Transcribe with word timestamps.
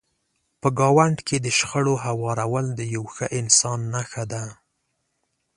په 0.61 0.67
ګاونډ 0.79 1.17
کې 1.27 1.37
د 1.45 1.47
شخړو 1.57 1.95
هوارول 2.05 2.65
د 2.79 2.81
یو 2.95 3.03
ښه 3.15 3.25
انسان 3.39 3.79
نښه 3.93 4.23
ده. 4.31 4.43